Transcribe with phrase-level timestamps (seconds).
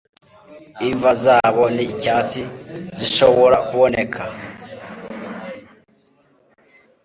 [0.87, 2.41] Imva zabo ni icyatsi
[2.97, 4.21] zishobora kuboneka